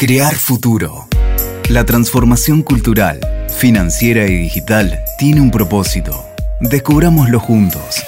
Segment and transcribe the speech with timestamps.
[0.00, 1.08] Crear futuro.
[1.68, 6.24] La transformación cultural, financiera y digital tiene un propósito.
[6.60, 8.04] Descubrámoslo juntos.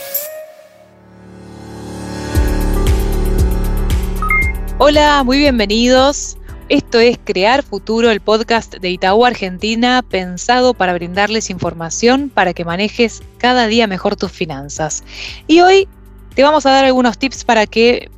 [4.79, 6.38] Hola, muy bienvenidos.
[6.68, 12.65] Esto es Crear Futuro, el podcast de Itaú Argentina, pensado para brindarles información para que
[12.65, 15.03] manejes cada día mejor tus finanzas.
[15.49, 15.88] Y hoy
[16.37, 18.12] te vamos a dar algunos tips para que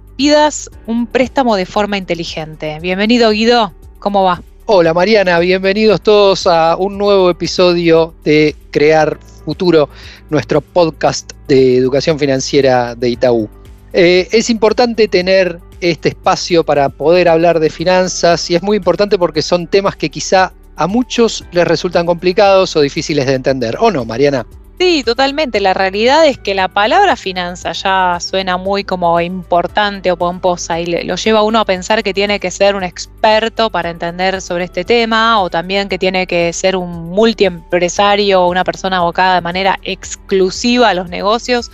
[0.87, 2.79] un préstamo de forma inteligente.
[2.81, 4.41] Bienvenido Guido, ¿cómo va?
[4.67, 9.89] Hola Mariana, bienvenidos todos a un nuevo episodio de Crear Futuro,
[10.31, 13.49] nuestro podcast de educación financiera de Itaú.
[13.93, 19.19] Eh, es importante tener este espacio para poder hablar de finanzas y es muy importante
[19.19, 23.77] porque son temas que quizá a muchos les resultan complicados o difíciles de entender.
[23.81, 24.47] ¿O no, Mariana?
[24.83, 25.61] Sí, totalmente.
[25.61, 30.87] La realidad es que la palabra finanza ya suena muy como importante o pomposa y
[31.05, 34.85] lo lleva uno a pensar que tiene que ser un experto para entender sobre este
[34.85, 39.79] tema o también que tiene que ser un multiempresario o una persona abocada de manera
[39.85, 41.71] exclusiva a los negocios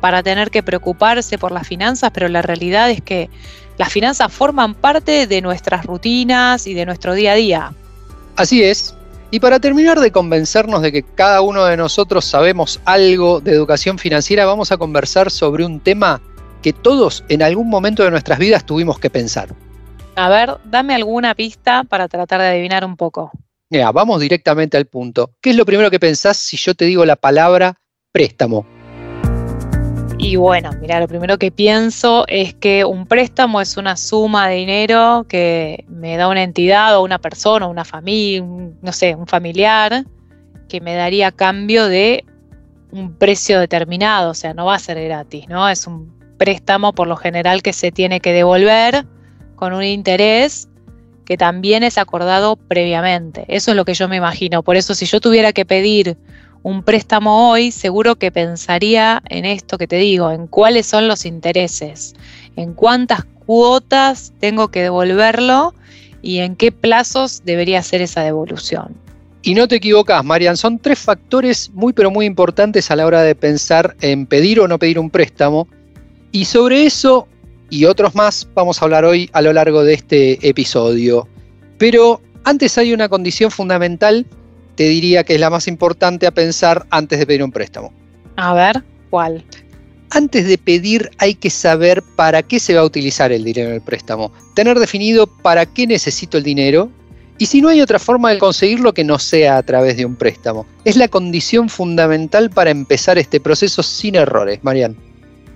[0.00, 3.30] para tener que preocuparse por las finanzas, pero la realidad es que
[3.78, 7.72] las finanzas forman parte de nuestras rutinas y de nuestro día a día.
[8.36, 8.94] Así es.
[9.30, 13.98] Y para terminar de convencernos de que cada uno de nosotros sabemos algo de educación
[13.98, 16.20] financiera, vamos a conversar sobre un tema
[16.62, 19.48] que todos en algún momento de nuestras vidas tuvimos que pensar.
[20.16, 23.32] A ver, dame alguna pista para tratar de adivinar un poco.
[23.70, 25.32] Mira, vamos directamente al punto.
[25.40, 27.74] ¿Qué es lo primero que pensás si yo te digo la palabra
[28.12, 28.73] préstamo?
[30.18, 34.56] Y bueno, mira, lo primero que pienso es que un préstamo es una suma de
[34.56, 38.42] dinero que me da una entidad o una persona, una familia,
[38.80, 40.04] no sé, un familiar,
[40.68, 42.24] que me daría a cambio de
[42.90, 45.68] un precio determinado, o sea, no va a ser gratis, ¿no?
[45.68, 49.04] Es un préstamo por lo general que se tiene que devolver
[49.56, 50.68] con un interés
[51.24, 53.44] que también es acordado previamente.
[53.48, 54.62] Eso es lo que yo me imagino.
[54.62, 56.16] Por eso si yo tuviera que pedir
[56.64, 61.26] un préstamo hoy, seguro que pensaría en esto que te digo, en cuáles son los
[61.26, 62.14] intereses,
[62.56, 65.74] en cuántas cuotas tengo que devolverlo
[66.22, 68.96] y en qué plazos debería ser esa devolución.
[69.42, 73.22] Y no te equivocas, Marian, son tres factores muy pero muy importantes a la hora
[73.22, 75.68] de pensar en pedir o no pedir un préstamo.
[76.32, 77.28] Y sobre eso
[77.68, 81.28] y otros más vamos a hablar hoy a lo largo de este episodio.
[81.76, 84.26] Pero antes hay una condición fundamental
[84.74, 87.92] te diría que es la más importante a pensar antes de pedir un préstamo.
[88.36, 89.44] A ver, ¿cuál?
[90.10, 93.74] Antes de pedir hay que saber para qué se va a utilizar el dinero en
[93.76, 96.90] el préstamo, tener definido para qué necesito el dinero
[97.38, 100.14] y si no hay otra forma de conseguirlo que no sea a través de un
[100.14, 100.66] préstamo.
[100.84, 104.96] Es la condición fundamental para empezar este proceso sin errores, Marian.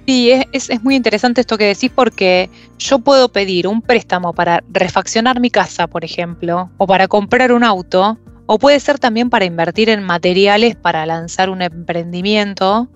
[0.07, 4.65] Sí, es, es, muy interesante esto que decís porque yo puedo pedir un préstamo para
[4.73, 8.19] refaccionar mi casa, por ejemplo, o para comprar un auto,
[8.51, 12.89] o puede ser también para invertir en materiales para lanzar un emprendimiento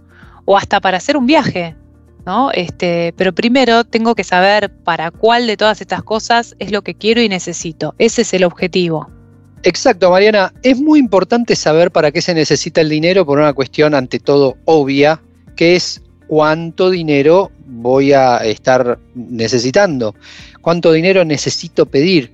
[0.47, 1.77] o hasta para hacer un viaje,
[2.25, 2.51] ¿no?
[2.53, 6.95] Este, pero primero tengo que saber para cuál de todas estas cosas es lo que
[6.95, 7.95] quiero y necesito.
[7.99, 9.11] Ese es el objetivo.
[9.63, 10.55] Exacto, Mariana.
[10.63, 14.57] Es muy importante saber para qué se necesita el dinero por una cuestión ante todo
[14.65, 15.21] obvia,
[15.55, 20.15] que es cuánto dinero voy a estar necesitando,
[20.63, 22.33] cuánto dinero necesito pedir.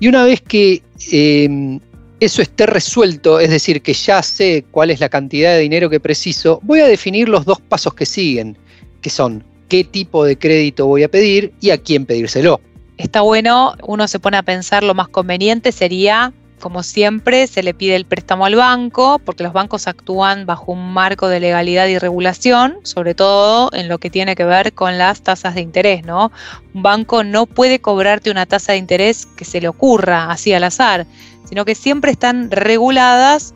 [0.00, 0.82] Y una vez que
[1.12, 1.78] eh,
[2.20, 6.00] eso esté resuelto, es decir, que ya sé cuál es la cantidad de dinero que
[6.00, 8.56] preciso, voy a definir los dos pasos que siguen,
[9.00, 12.60] que son qué tipo de crédito voy a pedir y a quién pedírselo.
[12.96, 17.74] Está bueno, uno se pone a pensar lo más conveniente sería, como siempre, se le
[17.74, 21.98] pide el préstamo al banco, porque los bancos actúan bajo un marco de legalidad y
[21.98, 26.30] regulación, sobre todo en lo que tiene que ver con las tasas de interés, ¿no?
[26.72, 30.64] Un banco no puede cobrarte una tasa de interés que se le ocurra así al
[30.64, 31.06] azar
[31.44, 33.54] sino que siempre están reguladas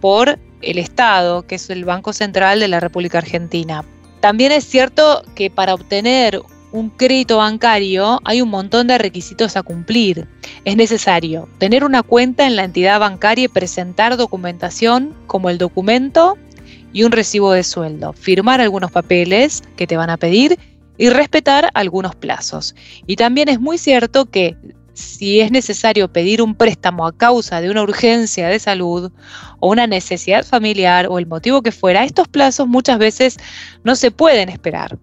[0.00, 3.84] por el Estado, que es el Banco Central de la República Argentina.
[4.20, 6.42] También es cierto que para obtener
[6.72, 10.28] un crédito bancario hay un montón de requisitos a cumplir.
[10.64, 16.36] Es necesario tener una cuenta en la entidad bancaria y presentar documentación como el documento
[16.92, 20.58] y un recibo de sueldo, firmar algunos papeles que te van a pedir
[20.98, 22.74] y respetar algunos plazos.
[23.06, 24.56] Y también es muy cierto que
[25.00, 29.10] si es necesario pedir un préstamo a causa de una urgencia de salud
[29.58, 33.36] o una necesidad familiar o el motivo que fuera, estos plazos muchas veces
[33.84, 34.98] no se pueden esperar.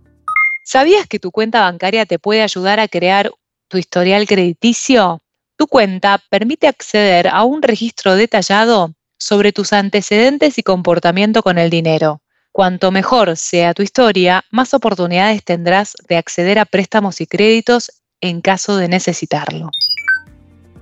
[0.63, 3.31] ¿Sabías que tu cuenta bancaria te puede ayudar a crear
[3.67, 5.21] tu historial crediticio?
[5.55, 11.69] Tu cuenta permite acceder a un registro detallado sobre tus antecedentes y comportamiento con el
[11.69, 12.21] dinero.
[12.51, 17.91] Cuanto mejor sea tu historia, más oportunidades tendrás de acceder a préstamos y créditos
[18.21, 19.71] en caso de necesitarlo.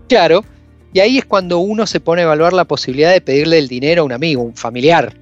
[0.08, 0.44] Claro,
[0.94, 4.04] y ahí es cuando uno se pone a evaluar la posibilidad de pedirle el dinero
[4.04, 5.14] a un amigo, un familiar,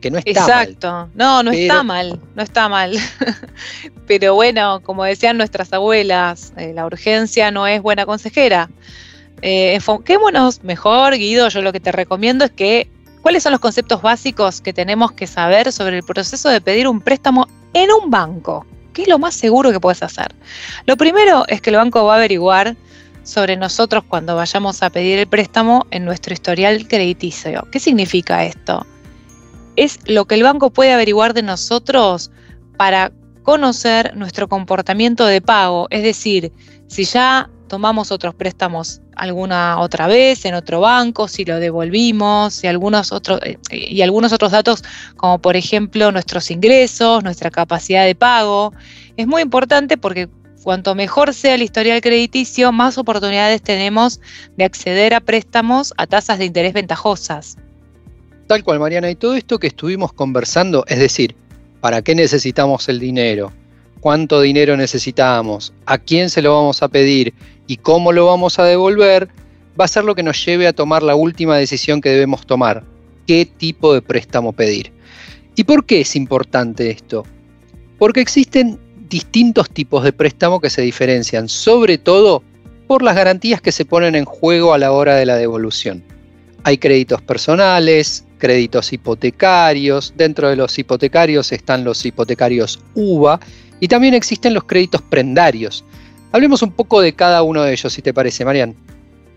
[0.00, 1.08] que no está Exacto.
[1.14, 2.98] no, no está mal, no está mal.
[4.06, 8.68] Pero bueno, como decían nuestras abuelas, eh, la urgencia no es buena consejera.
[9.40, 12.90] Eh, enfoquémonos mejor, Guido, yo lo que te recomiendo es que,
[13.22, 17.00] ¿cuáles son los conceptos básicos que tenemos que saber sobre el proceso de pedir un
[17.00, 18.66] préstamo en un banco?
[18.94, 20.28] ¿Qué es lo más seguro que puedes hacer?
[20.86, 22.76] Lo primero es que el banco va a averiguar
[23.24, 27.66] sobre nosotros cuando vayamos a pedir el préstamo en nuestro historial crediticio.
[27.72, 28.86] ¿Qué significa esto?
[29.76, 32.30] Es lo que el banco puede averiguar de nosotros
[32.76, 33.12] para
[33.42, 36.52] conocer nuestro comportamiento de pago, es decir,
[36.86, 42.66] si ya tomamos otros préstamos alguna otra vez en otro banco, si lo devolvimos, y
[42.66, 44.84] algunos otros eh, y algunos otros datos
[45.16, 48.72] como por ejemplo nuestros ingresos, nuestra capacidad de pago.
[49.16, 50.28] Es muy importante porque
[50.62, 54.20] cuanto mejor sea el historial crediticio, más oportunidades tenemos
[54.56, 57.58] de acceder a préstamos a tasas de interés ventajosas.
[58.46, 61.34] Tal cual, Mariana, y todo esto que estuvimos conversando, es decir,
[61.80, 63.52] ¿para qué necesitamos el dinero?
[64.00, 65.72] ¿Cuánto dinero necesitamos?
[65.86, 67.32] ¿A quién se lo vamos a pedir?
[67.66, 69.28] Y cómo lo vamos a devolver,
[69.78, 72.84] va a ser lo que nos lleve a tomar la última decisión que debemos tomar.
[73.26, 74.92] ¿Qué tipo de préstamo pedir?
[75.56, 77.24] ¿Y por qué es importante esto?
[77.98, 78.78] Porque existen
[79.08, 82.42] distintos tipos de préstamo que se diferencian, sobre todo
[82.86, 86.02] por las garantías que se ponen en juego a la hora de la devolución.
[86.64, 93.40] Hay créditos personales, créditos hipotecarios, dentro de los hipotecarios están los hipotecarios UVA
[93.80, 95.84] y también existen los créditos prendarios,
[96.34, 98.74] Hablemos un poco de cada uno de ellos, si te parece, Marian.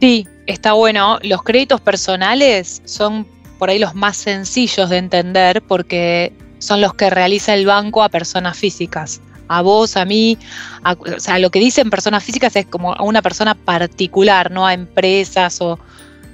[0.01, 1.19] Sí, está bueno.
[1.21, 3.27] Los créditos personales son
[3.59, 8.09] por ahí los más sencillos de entender porque son los que realiza el banco a
[8.09, 9.21] personas físicas.
[9.47, 10.39] A vos, a mí,
[10.83, 14.73] o sea, lo que dicen personas físicas es como a una persona particular, no a
[14.73, 15.77] empresas o,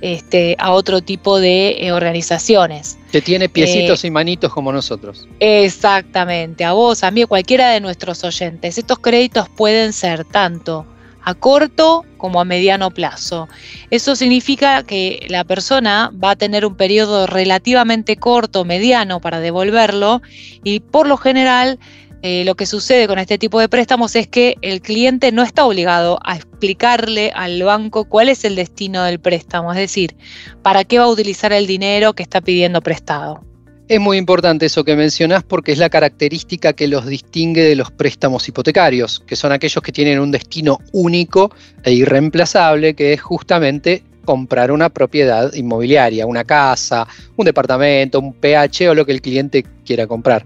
[0.04, 2.98] este, a otro tipo de eh, organizaciones.
[3.10, 5.30] Que tiene piecitos eh, y manitos como nosotros.
[5.40, 8.78] Exactamente, a vos, a mí, a cualquiera de nuestros oyentes.
[8.78, 10.86] Estos créditos pueden ser tanto
[11.24, 13.48] a corto como a mediano plazo.
[13.92, 20.22] Eso significa que la persona va a tener un periodo relativamente corto, mediano para devolverlo
[20.66, 21.80] y por lo general
[22.26, 25.66] eh, lo que sucede con este tipo de préstamos es que el cliente no está
[25.66, 30.16] obligado a explicarle al banco cuál es el destino del préstamo, es decir,
[30.62, 33.44] para qué va a utilizar el dinero que está pidiendo prestado.
[33.90, 37.92] Es muy importante eso que mencionás porque es la característica que los distingue de los
[37.92, 41.54] préstamos hipotecarios, que son aquellos que tienen un destino único
[41.84, 48.90] e irreemplazable, que es justamente comprar una propiedad inmobiliaria, una casa, un departamento, un PH
[48.90, 50.46] o lo que el cliente quiera comprar.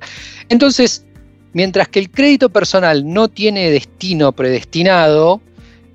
[0.49, 1.05] Entonces,
[1.57, 5.41] Mientras que el crédito personal no tiene destino predestinado,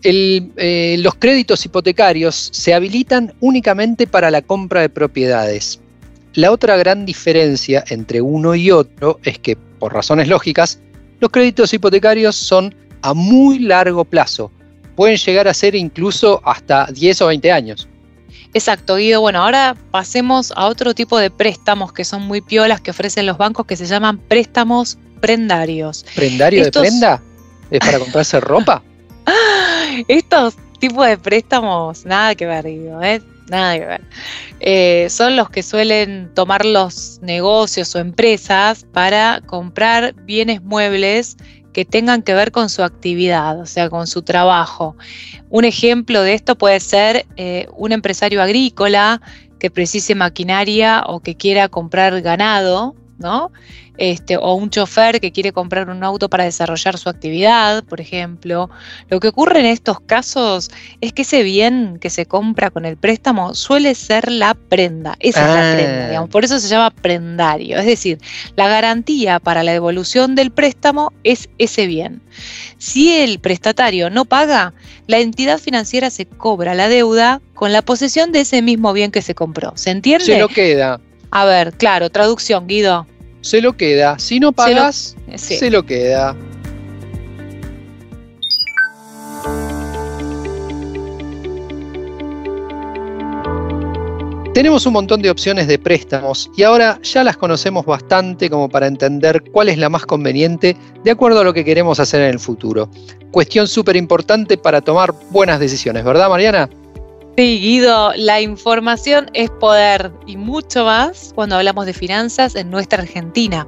[0.02, 5.80] eh, los créditos hipotecarios se habilitan únicamente para la compra de propiedades.
[6.34, 10.80] La otra gran diferencia entre uno y otro es que, por razones lógicas,
[11.20, 14.50] los créditos hipotecarios son a muy largo plazo.
[14.96, 17.88] Pueden llegar a ser incluso hasta 10 o 20 años.
[18.52, 19.20] Exacto, Guido.
[19.20, 23.38] Bueno, ahora pasemos a otro tipo de préstamos que son muy piolas que ofrecen los
[23.38, 26.04] bancos que se llaman préstamos prendarios.
[26.14, 27.22] ¿Prendario de prenda?
[27.70, 28.82] ¿Es para comprarse ropa?
[30.08, 33.22] Estos tipos de préstamos, nada que ver, ¿eh?
[33.48, 34.00] Nada que ver.
[34.60, 41.36] Eh, son los que suelen tomar los negocios o empresas para comprar bienes muebles
[41.72, 44.96] que tengan que ver con su actividad, o sea, con su trabajo.
[45.50, 49.22] Un ejemplo de esto puede ser eh, un empresario agrícola
[49.58, 53.50] que precise maquinaria o que quiera comprar ganado, ¿no?
[53.98, 58.70] Este, o un chofer que quiere comprar un auto para desarrollar su actividad, por ejemplo.
[59.10, 60.70] Lo que ocurre en estos casos
[61.02, 65.16] es que ese bien que se compra con el préstamo suele ser la prenda.
[65.20, 66.08] Esa es la prenda, ah.
[66.08, 66.30] digamos.
[66.30, 67.78] Por eso se llama prendario.
[67.78, 68.18] Es decir,
[68.56, 72.22] la garantía para la devolución del préstamo es ese bien.
[72.78, 74.72] Si el prestatario no paga,
[75.06, 79.20] la entidad financiera se cobra la deuda con la posesión de ese mismo bien que
[79.20, 79.72] se compró.
[79.76, 80.24] ¿Se entiende?
[80.24, 80.98] Se lo queda.
[81.30, 83.06] A ver, claro, traducción, Guido
[83.42, 84.18] se lo queda.
[84.18, 86.34] Si no pagas, se lo, queda.
[94.54, 98.86] Tenemos un montón de opciones de préstamos y ahora ya las conocemos bastante como para
[98.86, 102.38] entender cuál es la más conveniente de acuerdo a lo que queremos hacer en el
[102.38, 102.88] futuro.
[103.30, 106.68] Cuestión súper importante para tomar buenas decisiones, ¿verdad Mariana?
[107.38, 113.00] Sí, Guido, la información es poder y mucho más cuando hablamos de finanzas en nuestra
[113.00, 113.66] Argentina.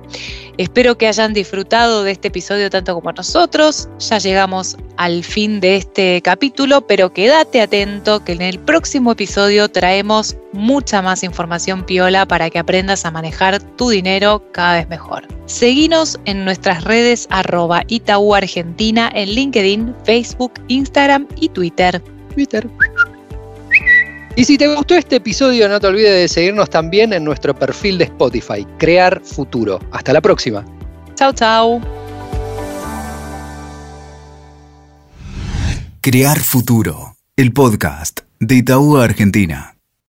[0.59, 3.89] Espero que hayan disfrutado de este episodio tanto como nosotros.
[4.01, 9.71] Ya llegamos al fin de este capítulo, pero quédate atento que en el próximo episodio
[9.71, 15.27] traemos mucha más información piola para que aprendas a manejar tu dinero cada vez mejor.
[15.47, 22.03] Seguinos en nuestras redes arroba Itaú Argentina en LinkedIn, Facebook, Instagram y Twitter.
[22.35, 22.69] Twitter.
[24.37, 27.99] Y si te gustó este episodio, no te olvides de seguirnos también en nuestro perfil
[27.99, 29.79] de Spotify, Crear Futuro.
[29.93, 30.65] Hasta la próxima.
[31.15, 31.81] Chao, chao.
[36.01, 39.74] Crear Futuro, el podcast de Itaú Argentina.